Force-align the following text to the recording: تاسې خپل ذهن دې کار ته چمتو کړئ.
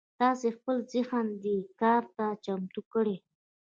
تاسې 0.19 0.47
خپل 0.57 0.77
ذهن 0.93 1.25
دې 1.43 1.57
کار 1.81 2.03
ته 2.15 2.25
چمتو 2.45 2.81
کړئ. 2.93 3.17